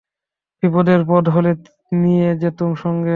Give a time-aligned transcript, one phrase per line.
[0.63, 1.51] বিপদের পথ হলে
[1.95, 3.09] নিয়ে যেতুম সঙ্গে।